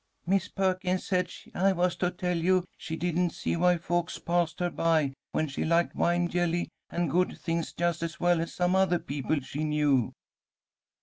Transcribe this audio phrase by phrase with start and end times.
[0.25, 4.71] "Mis' Perkins said I was to tell you she didn't see why folks passed her
[4.71, 8.97] by when she liked wine jelly and good things just as well as some other
[8.97, 10.11] people she knew."